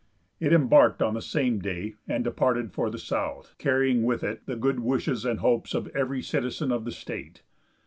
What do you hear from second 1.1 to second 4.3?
the same day, and departed for the South, carrying with